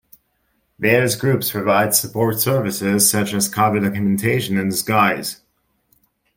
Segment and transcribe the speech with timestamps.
[0.79, 5.41] Various groups provide support services, such as cover documentation and disguise.